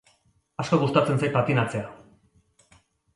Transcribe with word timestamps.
Asko 0.63 0.79
gustatzen 0.83 1.21
zait 1.23 1.35
patinatzea. 1.35 1.85